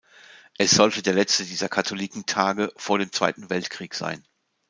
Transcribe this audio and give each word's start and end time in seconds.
Es 0.57 0.71
sollte 0.71 1.03
der 1.03 1.13
letzte 1.13 1.45
dieser 1.45 1.69
Katholikentage 1.69 2.71
vor 2.75 2.97
dem 2.97 3.11
Zweiten 3.11 3.51
Weltkrieg 3.51 3.93
sein. 3.93 4.25